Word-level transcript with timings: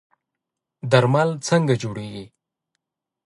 درمل 0.91 1.29
څنګه 1.47 1.73
جوړیږي؟ 1.81 2.25